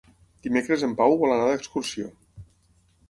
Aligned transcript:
Dimecres 0.47 0.85
en 0.87 0.95
Pau 1.01 1.13
vol 1.21 1.35
anar 1.35 1.45
d'excursió. 1.51 2.11